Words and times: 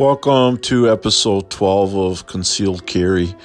Welcome 0.00 0.56
to 0.60 0.90
episode 0.90 1.50
12 1.50 1.94
of 1.94 2.26
Concealed 2.26 2.86
Carry. 2.86 3.36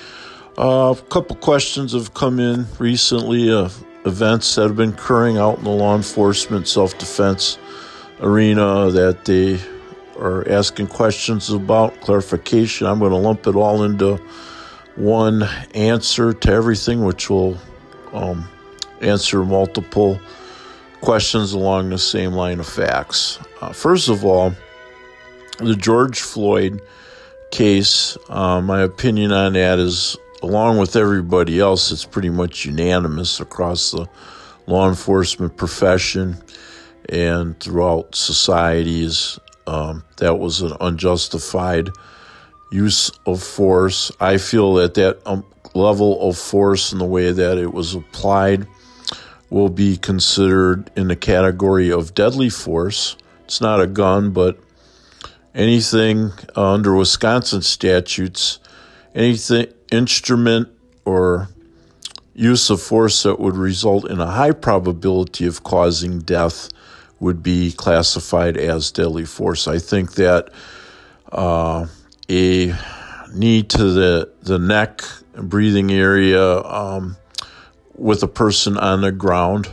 Uh, 0.58 0.96
a 0.98 1.02
couple 1.10 1.36
questions 1.36 1.92
have 1.92 2.14
come 2.14 2.40
in 2.40 2.66
recently 2.80 3.52
of 3.52 3.86
events 4.06 4.56
that 4.56 4.62
have 4.62 4.78
been 4.78 4.94
occurring 4.94 5.38
out 5.38 5.58
in 5.58 5.66
the 5.66 5.70
law 5.70 5.98
enforcement 5.98 6.70
self 6.70 6.98
defense 6.98 7.58
arena 8.22 8.90
that 8.90 9.26
they 9.26 9.60
are 10.18 10.48
asking 10.50 10.88
questions 10.88 11.50
about, 11.50 12.00
clarification. 12.00 12.88
I'm 12.88 13.00
going 13.00 13.12
to 13.12 13.18
lump 13.18 13.48
it 13.48 13.56
all 13.58 13.84
into 13.84 14.16
one 14.96 15.44
answer 15.74 16.32
to 16.32 16.52
everything, 16.54 17.04
which 17.04 17.30
will 17.30 17.58
um, 18.14 18.48
answer 19.02 19.44
multiple 19.44 20.22
questions 21.02 21.52
along 21.52 21.90
the 21.90 22.00
same 22.00 22.32
line 22.32 22.62
of 22.62 22.66
facts. 22.66 23.40
Uh, 23.60 23.74
first 23.74 24.08
of 24.08 24.24
all, 24.24 24.56
the 25.60 25.76
George 25.76 26.22
Floyd 26.22 26.82
case, 27.52 28.18
uh, 28.30 28.62
my 28.62 28.82
opinion 28.82 29.32
on 29.32 29.54
that 29.54 29.80
is, 29.80 30.18
along 30.42 30.78
with 30.78 30.96
everybody 30.96 31.60
else, 31.60 31.92
it's 31.92 32.06
pretty 32.06 32.30
much 32.30 32.66
unanimous 32.66 33.40
across 33.40 33.92
the 33.92 34.08
law 34.68 34.90
enforcement 34.90 35.56
profession 35.58 36.38
and 37.10 37.60
throughout 37.60 38.16
societies. 38.16 39.40
Um, 39.68 40.04
that 40.18 40.36
was 40.36 40.62
an 40.62 40.74
unjustified 40.82 41.90
use 42.72 43.12
of 43.26 43.42
force. 43.42 44.12
I 44.20 44.38
feel 44.38 44.76
that 44.76 44.96
that 44.96 45.20
um, 45.26 45.46
level 45.74 46.28
of 46.28 46.38
force 46.38 46.92
and 46.92 47.02
the 47.02 47.06
way 47.06 47.32
that 47.32 47.58
it 47.58 47.74
was 47.74 47.96
applied 47.96 48.68
will 49.50 49.70
be 49.70 49.98
considered 49.98 50.90
in 50.96 51.08
the 51.08 51.16
category 51.16 51.92
of 51.92 52.14
deadly 52.14 52.50
force. 52.50 53.16
It's 53.44 53.62
not 53.62 53.80
a 53.80 53.88
gun, 53.88 54.32
but 54.32 54.60
anything 55.56 56.32
uh, 56.56 56.74
under 56.74 56.96
Wisconsin 56.96 57.62
statutes, 57.62 58.60
anything 59.16 59.68
instrument 59.92 60.68
or 61.06 61.48
use 62.34 62.70
of 62.70 62.82
force 62.82 63.24
that 63.24 63.40
would 63.40 63.56
result 63.56 64.10
in 64.10 64.20
a 64.20 64.26
high 64.26 64.52
probability 64.52 65.46
of 65.46 65.64
causing 65.64 66.20
death 66.20 66.70
would 67.20 67.42
be 67.42 67.72
classified 67.72 68.58
as 68.58 68.92
deadly 68.92 69.24
force. 69.26 69.68
I 69.68 69.80
think 69.80 70.16
that 70.16 70.50
uh, 71.32 71.88
a 72.30 72.76
knee 73.34 73.64
to 73.64 73.84
the, 73.92 74.32
the 74.42 74.60
neck, 74.60 75.02
breathing 75.34 75.92
area 75.92 76.62
um, 76.64 77.16
with 77.94 78.22
a 78.22 78.28
person 78.28 78.78
on 78.78 79.02
the 79.02 79.14
ground 79.14 79.70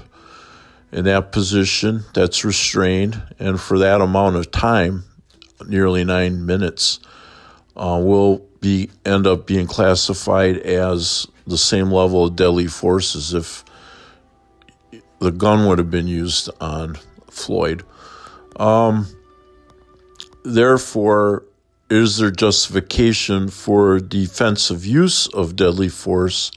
in 0.92 1.04
that 1.06 1.32
position 1.32 2.04
that's 2.14 2.44
restrained, 2.44 3.20
and 3.40 3.60
for 3.60 3.78
that 3.78 4.00
amount 4.00 4.36
of 4.36 4.50
time, 4.52 5.04
nearly 5.68 6.04
nine 6.04 6.46
minutes, 6.46 7.00
uh, 7.76 8.00
will 8.02 8.46
be 8.60 8.90
end 9.04 9.26
up 9.26 9.46
being 9.46 9.66
classified 9.66 10.58
as 10.58 11.26
the 11.46 11.58
same 11.58 11.90
level 11.90 12.26
of 12.26 12.36
deadly 12.36 12.66
force 12.66 13.16
as 13.16 13.34
if 13.34 13.64
the 15.18 15.30
gun 15.30 15.66
would 15.66 15.78
have 15.78 15.90
been 15.90 16.06
used 16.06 16.50
on 16.60 16.96
Floyd. 17.30 17.84
Um, 18.56 19.06
therefore, 20.44 21.44
is 21.90 22.18
there 22.18 22.30
justification 22.30 23.48
for 23.48 24.00
defensive 24.00 24.86
use 24.86 25.26
of 25.28 25.56
deadly 25.56 25.88
force? 25.88 26.50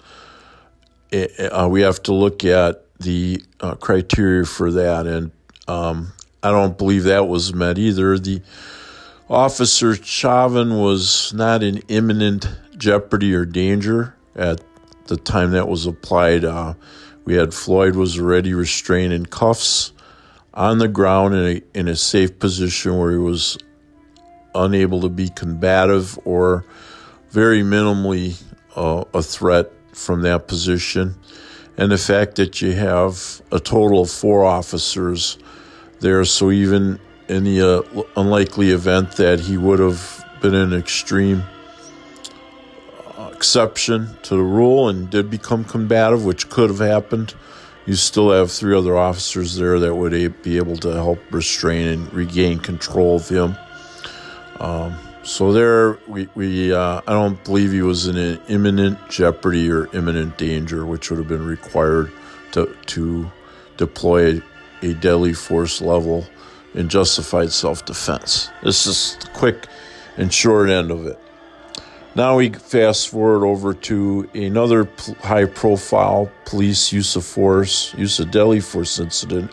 Eh, 1.12 1.28
eh, 1.38 1.47
uh, 1.47 1.67
we 1.67 1.81
have 1.81 2.02
to 2.03 2.14
look 2.14 2.44
at 2.44 2.84
the 3.00 3.42
uh, 3.59 3.75
criteria 3.75 4.45
for 4.45 4.72
that, 4.72 5.06
and 5.06 5.31
um, 5.67 6.14
I 6.42 6.52
don't 6.52 6.78
believe 6.78 7.03
that 7.03 7.28
was 7.28 7.53
met 7.53 7.78
either. 7.78 8.17
The 8.17 8.42
Officer 9.30 9.95
Chauvin 9.95 10.78
was 10.78 11.34
not 11.34 11.64
in 11.64 11.80
imminent 11.88 12.48
jeopardy 12.78 13.34
or 13.34 13.44
danger 13.44 14.16
at 14.36 14.62
the 15.08 15.18
time 15.18 15.52
that 15.52 15.68
was 15.68 15.88
applied. 15.88 16.45
Uh, 16.45 16.76
we 17.25 17.34
had 17.34 17.52
Floyd 17.52 17.96
was 17.96 18.19
already 18.19 18.53
restrained 18.53 19.13
in 19.13 19.25
cuffs 19.25 19.94
on 20.53 20.78
the 20.78 20.88
ground 20.88 21.34
in 21.34 21.44
a, 21.44 21.80
in 21.80 21.88
a 21.88 21.96
safe 21.96 22.38
position 22.38 23.00
where 23.00 23.12
he 23.12 23.18
was 23.18 23.58
unable 24.53 25.02
to 25.02 25.09
be 25.09 25.30
combative 25.30 26.19
or 26.24 26.63
very 27.31 27.63
minimally 27.63 28.40
uh, 28.75 29.03
a 29.16 29.24
threat 29.24 29.72
from 29.92 30.22
that 30.22 30.47
position. 30.47 31.16
And 31.78 31.92
the 31.92 31.97
fact 31.97 32.36
that 32.36 32.62
you 32.62 32.74
have 32.74 33.42
a 33.52 33.59
total 33.59 34.03
of 34.03 34.12
four 34.12 34.46
officers 34.46 35.40
there, 36.00 36.24
so 36.25 36.52
even 36.52 37.00
in 37.28 37.44
the 37.44 37.62
uh, 37.62 38.03
unlikely 38.16 38.72
event 38.72 39.13
that 39.13 39.40
he 39.40 39.58
would 39.58 39.80
have 39.80 40.24
been 40.41 40.56
an 40.56 40.74
extreme 40.74 41.44
uh, 43.18 43.30
exception 43.34 44.16
to 44.24 44.36
the 44.36 44.44
rule 44.44 44.90
and 44.90 45.09
did 45.09 45.30
become 45.30 45.63
combative, 45.63 46.25
which 46.25 46.50
could 46.50 46.69
have 46.69 46.80
happened, 46.80 47.34
you 47.86 47.96
still 47.96 48.31
have 48.31 48.52
three 48.52 48.75
other 48.75 48.97
officers 48.97 49.56
there 49.56 49.80
that 49.80 49.96
would 49.96 50.41
be 50.41 50.58
able 50.58 50.78
to 50.78 50.94
help 50.94 51.19
restrain 51.31 51.88
and 51.88 52.13
regain 52.13 52.59
control 52.59 53.18
of 53.18 53.30
him. 53.30 53.56
Um, 54.59 54.97
so 55.24 55.52
there, 55.52 55.97
we, 56.07 56.30
we 56.36 56.74
uh, 56.74 57.02
I 57.07 57.13
don't 57.13 57.44
believe 57.44 57.72
he 57.72 57.81
was 57.81 58.07
in 58.07 58.18
an 58.18 58.40
imminent 58.47 59.09
jeopardy 59.09 59.72
or 59.72 59.88
imminent 59.96 60.38
danger, 60.38 60.86
which 60.86 61.09
would 61.09 61.18
have 61.18 61.28
been 61.28 61.46
required 61.46 62.12
to 62.52 62.75
to 62.88 63.31
deploy 63.78 64.42
a 64.81 64.94
deadly 64.94 65.34
force 65.34 65.81
level 65.81 66.28
in 66.75 66.90
justified 66.90 67.52
self 67.52 67.86
defense. 67.86 68.50
This 68.62 68.86
is 68.86 69.18
the 69.22 69.28
quick 69.30 69.68
and 70.18 70.31
short 70.31 70.69
end 70.69 70.91
of 70.91 71.06
it. 71.08 71.19
Now 72.16 72.38
we 72.38 72.50
fast 72.50 73.09
forward 73.09 73.46
over 73.46 73.74
to 73.74 74.30
another 74.34 74.88
high 75.22 75.46
profile 75.46 76.31
police 76.46 76.94
use 76.94 77.16
of 77.16 77.25
force, 77.25 77.94
use 77.96 78.19
of 78.19 78.31
deadly 78.31 78.62
force 78.62 79.00
incident 79.00 79.52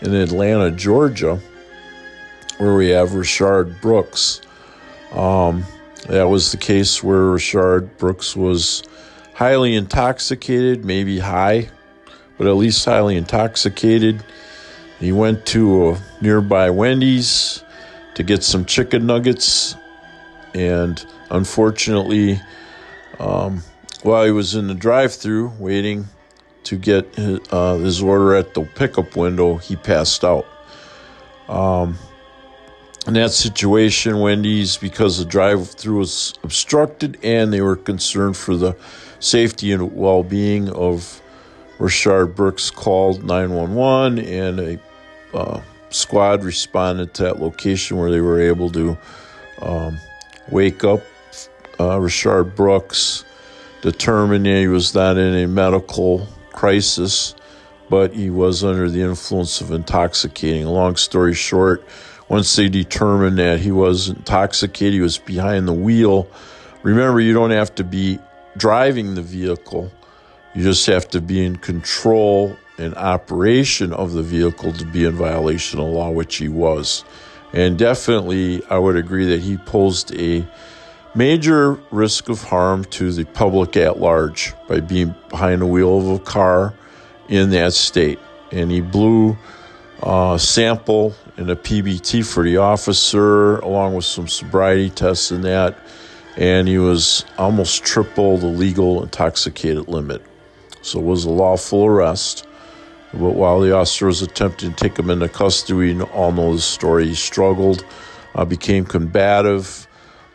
in 0.00 0.14
Atlanta, 0.14 0.70
Georgia, 0.70 1.40
where 2.58 2.76
we 2.76 2.90
have 2.90 3.10
Rayshard 3.10 3.80
Brooks. 3.80 4.40
Um, 5.12 5.64
that 6.06 6.28
was 6.28 6.52
the 6.52 6.58
case 6.58 7.02
where 7.02 7.18
Rayshard 7.18 7.98
Brooks 7.98 8.36
was 8.36 8.84
highly 9.34 9.74
intoxicated, 9.74 10.84
maybe 10.84 11.18
high, 11.18 11.68
but 12.38 12.46
at 12.46 12.54
least 12.54 12.84
highly 12.84 13.16
intoxicated. 13.16 14.24
He 15.04 15.12
went 15.12 15.44
to 15.48 15.90
a 15.90 16.00
nearby 16.22 16.70
Wendy's 16.70 17.62
to 18.14 18.22
get 18.22 18.42
some 18.42 18.64
chicken 18.64 19.04
nuggets, 19.04 19.76
and 20.54 21.04
unfortunately, 21.30 22.40
um, 23.18 23.62
while 24.02 24.24
he 24.24 24.30
was 24.30 24.54
in 24.54 24.66
the 24.66 24.74
drive-through 24.74 25.52
waiting 25.58 26.06
to 26.62 26.78
get 26.78 27.14
his, 27.16 27.38
uh, 27.52 27.76
his, 27.76 28.00
order 28.02 28.34
at 28.34 28.54
the 28.54 28.62
pickup 28.62 29.14
window, 29.14 29.58
he 29.58 29.76
passed 29.76 30.24
out. 30.24 30.46
Um, 31.50 31.98
in 33.06 33.12
that 33.12 33.32
situation, 33.32 34.20
Wendy's, 34.20 34.78
because 34.78 35.18
the 35.18 35.26
drive-through 35.26 35.98
was 35.98 36.32
obstructed, 36.42 37.18
and 37.22 37.52
they 37.52 37.60
were 37.60 37.76
concerned 37.76 38.38
for 38.38 38.56
the 38.56 38.74
safety 39.20 39.70
and 39.70 39.94
well-being 39.94 40.70
of 40.70 41.20
Rayshard 41.78 42.34
Brooks, 42.34 42.70
called 42.70 43.22
911, 43.22 44.18
and 44.20 44.60
a 44.60 44.80
uh, 45.34 45.60
squad 45.90 46.44
responded 46.44 47.14
to 47.14 47.24
that 47.24 47.40
location 47.40 47.96
where 47.96 48.10
they 48.10 48.20
were 48.20 48.40
able 48.40 48.70
to 48.70 48.96
um, 49.60 49.98
wake 50.50 50.84
up 50.84 51.00
uh, 51.78 51.98
Rayshard 51.98 52.54
Brooks, 52.54 53.24
determine 53.82 54.44
he 54.44 54.68
was 54.68 54.94
not 54.94 55.16
in 55.16 55.34
a 55.34 55.46
medical 55.46 56.26
crisis, 56.52 57.34
but 57.90 58.14
he 58.14 58.30
was 58.30 58.64
under 58.64 58.88
the 58.88 59.02
influence 59.02 59.60
of 59.60 59.70
intoxicating. 59.70 60.66
Long 60.66 60.96
story 60.96 61.34
short, 61.34 61.84
once 62.28 62.54
they 62.56 62.68
determined 62.68 63.38
that 63.38 63.60
he 63.60 63.72
was 63.72 64.08
intoxicated, 64.08 64.94
he 64.94 65.00
was 65.00 65.18
behind 65.18 65.68
the 65.68 65.72
wheel. 65.72 66.28
Remember, 66.82 67.20
you 67.20 67.34
don't 67.34 67.50
have 67.50 67.74
to 67.76 67.84
be 67.84 68.18
driving 68.56 69.14
the 69.14 69.22
vehicle, 69.22 69.90
you 70.54 70.62
just 70.62 70.86
have 70.86 71.08
to 71.10 71.20
be 71.20 71.44
in 71.44 71.56
control 71.56 72.56
and 72.78 72.94
operation 72.94 73.92
of 73.92 74.12
the 74.12 74.22
vehicle 74.22 74.72
to 74.72 74.84
be 74.84 75.04
in 75.04 75.12
violation 75.12 75.80
of 75.80 75.86
law, 75.86 76.10
which 76.10 76.36
he 76.36 76.48
was. 76.48 77.04
And 77.52 77.78
definitely, 77.78 78.62
I 78.68 78.78
would 78.78 78.96
agree 78.96 79.26
that 79.26 79.40
he 79.40 79.56
posed 79.58 80.14
a 80.14 80.46
major 81.14 81.74
risk 81.92 82.28
of 82.28 82.42
harm 82.42 82.84
to 82.84 83.12
the 83.12 83.24
public 83.24 83.76
at 83.76 84.00
large 84.00 84.52
by 84.66 84.80
being 84.80 85.14
behind 85.28 85.62
the 85.62 85.66
wheel 85.66 85.98
of 85.98 86.20
a 86.20 86.24
car 86.24 86.74
in 87.28 87.50
that 87.50 87.72
state. 87.72 88.18
And 88.50 88.70
he 88.70 88.80
blew 88.80 89.38
a 90.02 90.36
sample 90.40 91.14
and 91.36 91.50
a 91.50 91.56
PBT 91.56 92.26
for 92.26 92.44
the 92.44 92.56
officer, 92.56 93.58
along 93.58 93.94
with 93.94 94.04
some 94.04 94.28
sobriety 94.28 94.90
tests 94.90 95.30
and 95.30 95.44
that. 95.44 95.78
And 96.36 96.66
he 96.66 96.78
was 96.78 97.24
almost 97.38 97.84
triple 97.84 98.38
the 98.38 98.46
legal 98.46 99.02
intoxicated 99.02 99.86
limit. 99.88 100.22
So 100.82 100.98
it 100.98 101.04
was 101.04 101.24
a 101.24 101.30
lawful 101.30 101.86
arrest. 101.86 102.46
But 103.18 103.34
while 103.34 103.60
the 103.60 103.76
officer 103.76 104.06
was 104.06 104.22
attempting 104.22 104.72
to 104.72 104.76
take 104.76 104.98
him 104.98 105.08
into 105.08 105.28
custody, 105.28 105.94
we 105.94 106.00
all 106.02 106.32
know 106.32 106.54
the 106.54 106.60
story. 106.60 107.06
He 107.06 107.14
struggled, 107.14 107.84
uh, 108.34 108.44
became 108.44 108.84
combative, 108.84 109.86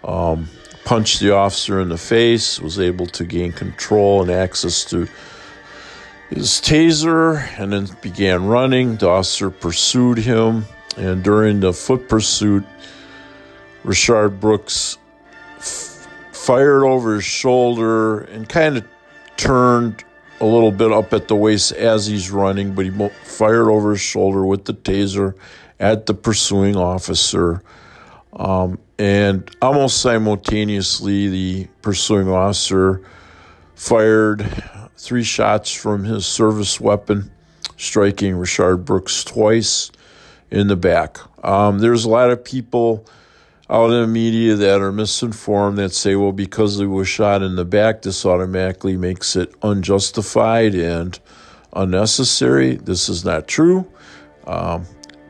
um, 0.03 0.47
punched 0.85 1.19
the 1.19 1.35
officer 1.35 1.81
in 1.81 1.89
the 1.89 1.97
face, 1.97 2.59
was 2.59 2.79
able 2.79 3.05
to 3.07 3.25
gain 3.25 3.51
control 3.51 4.21
and 4.21 4.31
access 4.31 4.85
to 4.85 5.07
his 6.29 6.61
taser, 6.61 7.45
and 7.59 7.73
then 7.73 7.89
began 8.01 8.45
running. 8.45 8.95
The 8.95 9.09
officer 9.09 9.49
pursued 9.49 10.19
him, 10.19 10.65
and 10.95 11.21
during 11.21 11.59
the 11.59 11.73
foot 11.73 12.07
pursuit, 12.07 12.63
Rayshard 13.83 14.39
Brooks 14.39 14.97
f- 15.57 16.07
fired 16.31 16.85
over 16.85 17.15
his 17.15 17.25
shoulder 17.25 18.21
and 18.21 18.47
kind 18.47 18.77
of 18.77 18.85
turned 19.35 20.05
a 20.41 20.45
little 20.45 20.71
bit 20.71 20.91
up 20.91 21.13
at 21.13 21.27
the 21.27 21.35
waist 21.35 21.71
as 21.73 22.07
he's 22.07 22.31
running, 22.31 22.73
but 22.73 22.85
he 22.85 23.09
fired 23.23 23.69
over 23.69 23.91
his 23.91 24.01
shoulder 24.01 24.45
with 24.45 24.65
the 24.65 24.73
taser 24.73 25.35
at 25.79 26.05
the 26.05 26.13
pursuing 26.13 26.75
officer. 26.75 27.61
Um, 28.33 28.79
and 28.97 29.49
almost 29.61 30.01
simultaneously, 30.01 31.29
the 31.29 31.67
pursuing 31.81 32.29
officer 32.29 33.01
fired 33.75 34.45
three 34.97 35.23
shots 35.23 35.73
from 35.73 36.03
his 36.03 36.25
service 36.25 36.79
weapon, 36.79 37.31
striking 37.77 38.33
Rayshard 38.33 38.85
Brooks 38.85 39.23
twice 39.23 39.91
in 40.51 40.67
the 40.67 40.75
back. 40.75 41.17
Um, 41.45 41.79
there's 41.79 42.05
a 42.05 42.09
lot 42.09 42.29
of 42.29 42.43
people 42.43 43.05
out 43.69 43.91
in 43.91 44.01
the 44.01 44.07
media 44.07 44.55
that 44.55 44.81
are 44.81 44.91
misinformed 44.91 45.77
that 45.77 45.93
say, 45.93 46.15
well, 46.15 46.31
because 46.31 46.77
he 46.77 46.85
was 46.85 47.07
shot 47.07 47.43
in 47.43 47.55
the 47.55 47.65
back, 47.65 48.01
this 48.01 48.25
automatically 48.25 48.97
makes 48.97 49.35
it 49.35 49.53
unjustified 49.61 50.73
and 50.73 51.19
unnecessary. 51.73 52.75
This 52.75 53.09
is 53.09 53.23
not 53.23 53.47
true. 53.47 53.87
Um, 54.47 54.85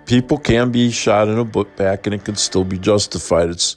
people 0.06 0.38
can 0.38 0.72
be 0.72 0.90
shot 0.90 1.28
in 1.28 1.38
a 1.38 1.44
book 1.44 1.76
back 1.76 2.08
and 2.08 2.16
it 2.16 2.24
can 2.24 2.36
still 2.36 2.64
be 2.64 2.80
justified. 2.80 3.50
It's 3.50 3.76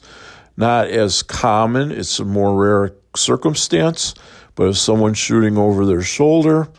not 0.55 0.87
as 0.87 1.23
common, 1.23 1.91
it's 1.91 2.19
a 2.19 2.25
more 2.25 2.55
rare 2.55 2.93
circumstance, 3.15 4.13
but 4.55 4.69
if 4.69 4.77
someone's 4.77 5.17
shooting 5.17 5.57
over 5.57 5.85
their 5.85 6.01
shoulder, 6.01 6.69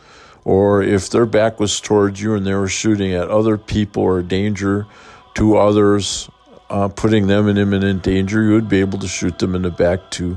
or 0.44 0.82
if 0.82 1.10
their 1.10 1.26
back 1.26 1.58
was 1.58 1.80
towards 1.80 2.20
you 2.20 2.34
and 2.34 2.46
they 2.46 2.54
were 2.54 2.68
shooting 2.68 3.12
at 3.12 3.28
other 3.28 3.58
people 3.58 4.02
or 4.02 4.22
danger 4.22 4.86
to 5.34 5.56
others, 5.56 6.28
uh, 6.74 6.88
putting 6.88 7.28
them 7.28 7.48
in 7.48 7.56
imminent 7.56 8.02
danger, 8.02 8.42
you 8.42 8.50
would 8.50 8.68
be 8.68 8.80
able 8.80 8.98
to 8.98 9.06
shoot 9.06 9.38
them 9.38 9.54
in 9.54 9.62
the 9.62 9.70
back 9.70 10.10
to 10.10 10.36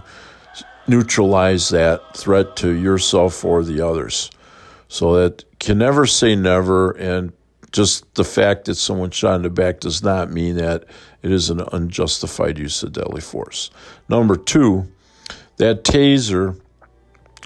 neutralize 0.85 1.69
that 1.69 2.15
threat 2.15 2.55
to 2.55 2.69
yourself 2.69 3.43
or 3.43 3.63
the 3.63 3.81
others. 3.81 4.29
So 4.87 5.15
that 5.15 5.43
can 5.57 5.79
never 5.79 6.05
say 6.05 6.35
never, 6.35 6.91
and 6.91 7.33
just 7.71 8.13
the 8.13 8.23
fact 8.23 8.65
that 8.65 8.75
someone 8.75 9.09
shot 9.09 9.37
in 9.37 9.41
the 9.41 9.49
back 9.49 9.79
does 9.79 10.03
not 10.03 10.29
mean 10.29 10.57
that 10.57 10.85
it 11.23 11.31
is 11.31 11.49
an 11.49 11.61
unjustified 11.73 12.59
use 12.59 12.83
of 12.83 12.93
deadly 12.93 13.21
force. 13.21 13.71
Number 14.07 14.35
two, 14.37 14.87
that 15.57 15.83
taser, 15.83 16.61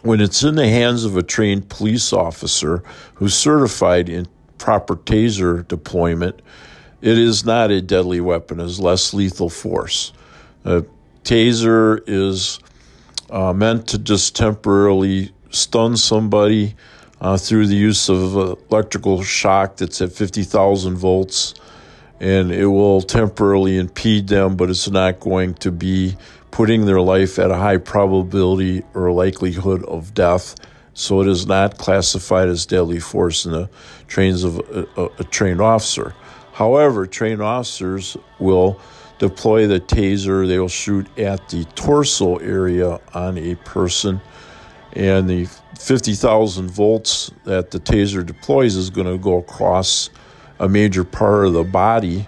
when 0.01 0.19
it's 0.19 0.43
in 0.43 0.55
the 0.55 0.67
hands 0.67 1.05
of 1.05 1.15
a 1.15 1.23
trained 1.23 1.69
police 1.69 2.11
officer 2.11 2.83
who's 3.13 3.35
certified 3.35 4.09
in 4.09 4.27
proper 4.57 4.97
taser 4.97 5.65
deployment, 5.65 6.41
it 7.01 7.17
is 7.17 7.45
not 7.45 7.71
a 7.71 7.81
deadly 7.81 8.21
weapon, 8.21 8.59
it's 8.59 8.79
less 8.79 9.13
lethal 9.13 9.49
force. 9.49 10.13
A 10.63 10.85
taser 11.23 12.01
is 12.07 12.59
uh, 13.29 13.53
meant 13.53 13.87
to 13.87 13.97
just 13.97 14.35
temporarily 14.35 15.31
stun 15.49 15.97
somebody 15.97 16.75
uh, 17.19 17.37
through 17.37 17.67
the 17.67 17.75
use 17.75 18.09
of 18.09 18.35
electrical 18.71 19.23
shock 19.23 19.77
that's 19.77 20.01
at 20.01 20.11
50,000 20.11 20.95
volts, 20.95 21.53
and 22.19 22.51
it 22.51 22.67
will 22.67 23.01
temporarily 23.01 23.77
impede 23.77 24.27
them, 24.27 24.55
but 24.55 24.69
it's 24.69 24.89
not 24.89 25.19
going 25.19 25.53
to 25.55 25.71
be 25.71 26.15
putting 26.51 26.85
their 26.85 27.01
life 27.01 27.39
at 27.39 27.49
a 27.49 27.55
high 27.55 27.77
probability 27.77 28.83
or 28.93 29.11
likelihood 29.11 29.83
of 29.85 30.13
death. 30.13 30.55
So 30.93 31.21
it 31.21 31.27
is 31.27 31.47
not 31.47 31.77
classified 31.77 32.49
as 32.49 32.65
deadly 32.65 32.99
force 32.99 33.45
in 33.45 33.53
the 33.53 33.69
trains 34.07 34.43
of 34.43 34.59
a, 34.59 34.87
a, 34.97 35.05
a 35.19 35.23
trained 35.23 35.61
officer. 35.61 36.13
However, 36.61 37.07
trained 37.07 37.41
officers 37.41 38.15
will 38.37 38.79
deploy 39.17 39.65
the 39.65 39.79
taser, 39.79 40.47
they 40.47 40.59
will 40.59 40.67
shoot 40.67 41.07
at 41.17 41.49
the 41.49 41.65
torso 41.73 42.35
area 42.35 42.99
on 43.15 43.39
a 43.39 43.55
person, 43.55 44.21
and 44.93 45.27
the 45.27 45.49
50,000 45.79 46.69
volts 46.69 47.31
that 47.45 47.71
the 47.71 47.79
taser 47.79 48.23
deploys 48.23 48.75
is 48.75 48.91
going 48.91 49.07
to 49.07 49.17
go 49.17 49.39
across 49.39 50.11
a 50.59 50.69
major 50.69 51.03
part 51.03 51.47
of 51.47 51.53
the 51.53 51.63
body 51.63 52.27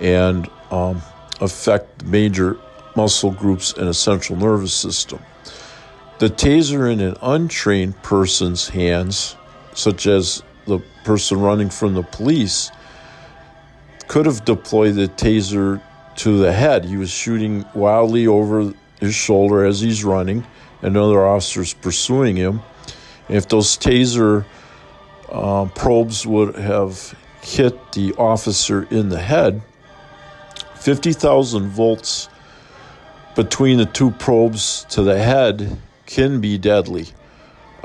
and 0.00 0.50
um, 0.72 1.00
affect 1.40 2.04
major 2.04 2.58
muscle 2.96 3.30
groups 3.30 3.72
and 3.74 3.88
a 3.88 3.94
central 3.94 4.36
nervous 4.36 4.74
system. 4.74 5.20
The 6.18 6.28
taser 6.28 6.92
in 6.92 6.98
an 7.00 7.14
untrained 7.22 8.02
person's 8.02 8.68
hands, 8.68 9.36
such 9.74 10.08
as 10.08 10.42
the 10.66 10.80
person 11.04 11.38
running 11.40 11.70
from 11.70 11.94
the 11.94 12.02
police, 12.02 12.72
could 14.10 14.26
have 14.26 14.44
deployed 14.44 14.96
the 14.96 15.06
taser 15.06 15.80
to 16.16 16.36
the 16.38 16.52
head. 16.52 16.84
He 16.84 16.96
was 16.96 17.12
shooting 17.12 17.64
wildly 17.76 18.26
over 18.26 18.74
his 18.98 19.14
shoulder 19.14 19.64
as 19.64 19.80
he's 19.80 20.02
running, 20.02 20.44
and 20.82 20.96
other 20.96 21.24
officers 21.24 21.74
pursuing 21.74 22.34
him. 22.34 22.60
If 23.28 23.48
those 23.48 23.78
taser 23.78 24.46
uh, 25.30 25.66
probes 25.76 26.26
would 26.26 26.56
have 26.56 27.16
hit 27.40 27.92
the 27.92 28.12
officer 28.14 28.82
in 28.90 29.10
the 29.10 29.20
head, 29.20 29.62
50,000 30.74 31.68
volts 31.68 32.28
between 33.36 33.78
the 33.78 33.86
two 33.86 34.10
probes 34.10 34.86
to 34.90 35.04
the 35.04 35.22
head 35.22 35.78
can 36.06 36.40
be 36.40 36.58
deadly. 36.58 37.06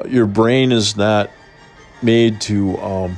Your 0.07 0.25
brain 0.25 0.71
is 0.71 0.98
not 0.98 1.30
made 2.01 2.42
to 2.42 2.80
um, 2.80 3.18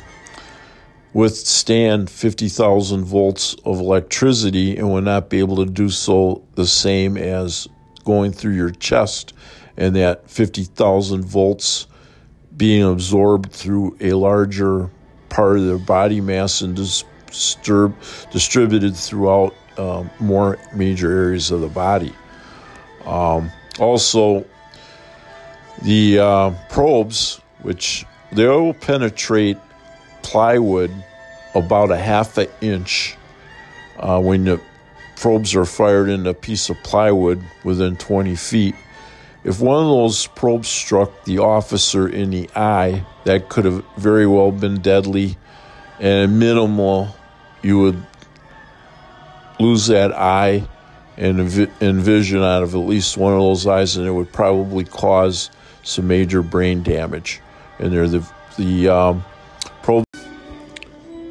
withstand 1.17 2.11
50,000 2.11 3.03
volts 3.03 3.55
of 3.65 3.79
electricity 3.79 4.77
and 4.77 4.87
will 4.87 5.01
not 5.01 5.31
be 5.31 5.39
able 5.39 5.55
to 5.55 5.65
do 5.65 5.89
so 5.89 6.43
the 6.53 6.67
same 6.67 7.17
as 7.17 7.67
going 8.05 8.31
through 8.31 8.53
your 8.53 8.69
chest 8.69 9.33
and 9.77 9.95
that 9.95 10.29
50,000 10.29 11.25
volts 11.25 11.87
being 12.55 12.83
absorbed 12.83 13.51
through 13.51 13.97
a 13.99 14.11
larger 14.11 14.91
part 15.29 15.57
of 15.57 15.65
their 15.65 15.79
body 15.79 16.21
mass 16.21 16.61
and 16.61 16.75
disturb, 16.75 17.95
distributed 18.31 18.95
throughout 18.95 19.55
um, 19.79 20.11
more 20.19 20.59
major 20.75 21.09
areas 21.09 21.49
of 21.49 21.61
the 21.61 21.67
body. 21.67 22.13
Um, 23.05 23.49
also, 23.79 24.45
the 25.81 26.19
uh, 26.19 26.51
probes, 26.69 27.41
which 27.63 28.05
they 28.31 28.45
will 28.45 28.75
penetrate 28.75 29.57
plywood 30.21 30.91
about 31.57 31.91
a 31.91 31.97
half 31.97 32.37
an 32.37 32.47
inch 32.61 33.15
uh, 33.97 34.19
when 34.19 34.45
the 34.45 34.61
probes 35.15 35.55
are 35.55 35.65
fired 35.65 36.09
in 36.09 36.25
a 36.27 36.33
piece 36.33 36.69
of 36.69 36.77
plywood 36.83 37.43
within 37.63 37.97
20 37.97 38.35
feet. 38.35 38.75
If 39.43 39.59
one 39.59 39.81
of 39.81 39.87
those 39.87 40.27
probes 40.27 40.67
struck 40.67 41.23
the 41.25 41.39
officer 41.39 42.07
in 42.07 42.31
the 42.31 42.49
eye, 42.55 43.05
that 43.23 43.49
could 43.49 43.65
have 43.65 43.83
very 43.97 44.27
well 44.27 44.51
been 44.51 44.81
deadly. 44.81 45.37
And 45.99 46.39
minimal, 46.39 47.15
you 47.61 47.79
would 47.79 48.05
lose 49.59 49.87
that 49.87 50.11
eye 50.13 50.67
and, 51.15 51.39
and 51.39 52.01
vision 52.01 52.43
out 52.43 52.61
of 52.61 52.75
at 52.75 52.79
least 52.79 53.17
one 53.17 53.33
of 53.33 53.39
those 53.39 53.65
eyes, 53.65 53.97
and 53.97 54.05
it 54.05 54.11
would 54.11 54.31
probably 54.31 54.85
cause 54.85 55.49
some 55.83 56.07
major 56.07 56.41
brain 56.41 56.83
damage. 56.83 57.41
And 57.79 57.91
they're 57.91 58.07
the 58.07 58.29
the 58.57 58.89
um, 58.89 59.25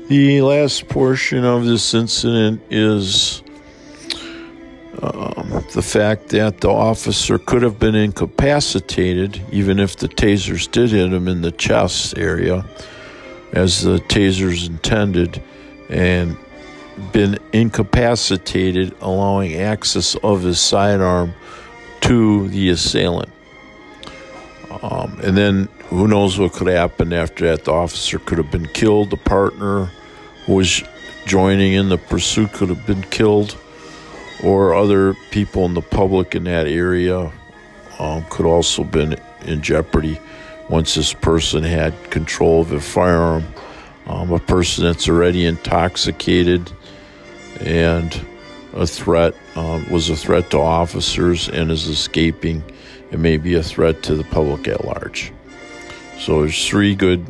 the 0.08 0.40
last 0.42 0.88
portion 0.88 1.44
of 1.44 1.64
this 1.64 1.94
incident 1.94 2.62
is 2.70 3.42
um, 5.02 5.64
the 5.74 5.82
fact 5.82 6.28
that 6.28 6.60
the 6.60 6.70
officer 6.70 7.38
could 7.38 7.62
have 7.62 7.78
been 7.78 7.94
incapacitated, 7.94 9.40
even 9.50 9.78
if 9.78 9.96
the 9.96 10.08
tasers 10.08 10.70
did 10.70 10.90
hit 10.90 11.12
him 11.12 11.28
in 11.28 11.42
the 11.42 11.50
chest 11.50 12.16
area, 12.16 12.64
as 13.52 13.82
the 13.82 13.98
tasers 13.98 14.68
intended, 14.68 15.42
and 15.90 16.36
been 17.12 17.38
incapacitated, 17.52 18.94
allowing 19.00 19.54
access 19.54 20.14
of 20.16 20.42
his 20.42 20.60
sidearm 20.60 21.34
to 22.00 22.48
the 22.48 22.70
assailant. 22.70 23.30
Um, 24.82 25.18
and 25.22 25.36
then 25.36 25.68
who 25.88 26.08
knows 26.08 26.38
what 26.38 26.52
could 26.52 26.68
happen 26.68 27.12
after 27.12 27.46
that? 27.46 27.64
The 27.64 27.72
officer 27.72 28.18
could 28.18 28.38
have 28.38 28.50
been 28.50 28.66
killed. 28.66 29.10
The 29.10 29.16
partner 29.16 29.90
who 30.44 30.54
was 30.54 30.82
joining 31.26 31.74
in 31.74 31.88
the 31.88 31.98
pursuit 31.98 32.52
could 32.52 32.68
have 32.68 32.86
been 32.86 33.02
killed, 33.02 33.56
or 34.42 34.74
other 34.74 35.14
people 35.30 35.64
in 35.64 35.74
the 35.74 35.82
public 35.82 36.34
in 36.34 36.44
that 36.44 36.66
area 36.66 37.32
um, 37.98 38.24
could 38.30 38.46
also 38.46 38.84
been 38.84 39.16
in 39.44 39.62
jeopardy 39.62 40.18
once 40.68 40.94
this 40.94 41.12
person 41.12 41.62
had 41.62 41.94
control 42.10 42.62
of 42.62 42.72
a 42.72 42.80
firearm. 42.80 43.44
Um, 44.06 44.32
a 44.32 44.38
person 44.38 44.84
that's 44.84 45.08
already 45.08 45.44
intoxicated 45.44 46.70
and 47.60 48.26
a 48.74 48.86
threat 48.86 49.34
um, 49.56 49.88
was 49.90 50.10
a 50.10 50.16
threat 50.16 50.50
to 50.50 50.58
officers 50.58 51.48
and 51.48 51.70
is 51.70 51.88
escaping, 51.88 52.62
it 53.10 53.18
may 53.18 53.36
be 53.36 53.54
a 53.54 53.62
threat 53.62 54.02
to 54.04 54.14
the 54.14 54.24
public 54.24 54.68
at 54.68 54.84
large. 54.84 55.32
So 56.18 56.40
there's 56.40 56.66
three 56.66 56.94
good 56.94 57.26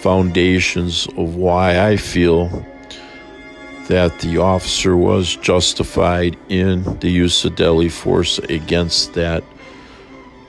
foundations 0.00 1.06
of 1.16 1.36
why 1.36 1.86
I 1.86 1.96
feel 1.96 2.66
that 3.88 4.20
the 4.20 4.38
officer 4.38 4.96
was 4.96 5.36
justified 5.36 6.36
in 6.48 6.98
the 7.00 7.10
use 7.10 7.44
of 7.44 7.56
deadly 7.56 7.88
force 7.88 8.38
against 8.38 9.14
that 9.14 9.42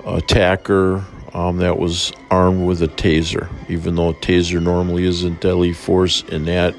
attacker 0.05 1.03
um, 1.33 1.57
that 1.57 1.77
was 1.77 2.11
armed 2.29 2.65
with 2.67 2.81
a 2.81 2.87
taser. 2.87 3.49
Even 3.69 3.95
though 3.95 4.09
a 4.09 4.13
taser 4.13 4.61
normally 4.61 5.05
isn't 5.05 5.41
deadly 5.41 5.73
force, 5.73 6.23
in 6.23 6.45
that 6.45 6.75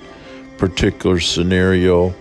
particular 0.57 1.21
scenario, 1.21 2.15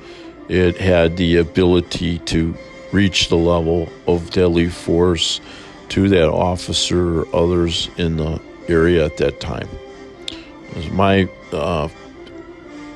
it 0.49 0.77
had 0.77 1.17
the 1.17 1.37
ability 1.37 2.19
to 2.19 2.55
reach 2.91 3.29
the 3.29 3.37
level 3.37 3.89
of 4.07 4.31
deadly 4.31 4.69
force 4.69 5.39
to 5.89 6.09
that 6.09 6.29
officer 6.29 7.21
or 7.21 7.35
others 7.35 7.89
in 7.97 8.17
the 8.17 8.41
area 8.71 9.05
at 9.05 9.17
that 9.17 9.39
time. 9.39 9.67
my 10.91 11.29
uh, 11.51 11.89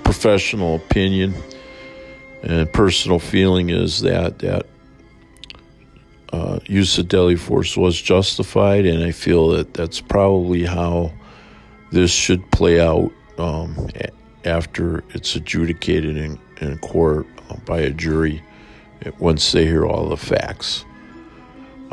professional 0.03 0.75
opinion 0.75 1.34
and 2.44 2.72
personal 2.72 3.20
feeling 3.20 3.70
is 3.70 4.01
that 4.01 4.39
that 4.39 4.65
uh, 6.32 6.60
use 6.65 6.98
of 6.98 7.08
deadly 7.08 7.36
force 7.36 7.77
was 7.77 8.01
justified, 8.01 8.86
and 8.86 9.03
I 9.03 9.12
feel 9.12 9.50
that 9.50 9.74
that's 9.74 10.01
probably 10.01 10.65
how 10.65 11.13
this 11.91 12.12
should 12.12 12.50
play 12.51 12.82
out 12.82 13.12
um, 13.38 13.88
after 14.44 15.03
it's 15.13 15.36
adjudicated 15.36 16.17
in, 16.17 16.39
in 16.62 16.77
court 16.79 17.25
uh, 17.50 17.55
by 17.65 17.79
a 17.79 17.89
jury 17.89 18.44
once 19.20 19.51
they 19.51 19.65
hear 19.65 19.86
all 19.86 20.10
the 20.10 20.17
facts. 20.17 20.84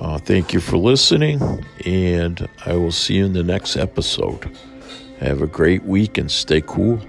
Uh, 0.03 0.19
thank 0.19 0.53
you 0.53 0.59
for 0.59 0.79
listening, 0.79 1.41
and 1.87 2.49
I 2.67 2.75
will 2.75 2.91
see 2.91 3.15
you 3.15 3.25
in 3.25 3.35
the 3.35 3.45
next 3.45 3.77
episode. 3.77 4.51
Have 5.21 5.43
a 5.43 5.47
great 5.47 5.85
week 5.85 6.19
and 6.19 6.29
stay 6.29 6.61
cool. 6.61 7.01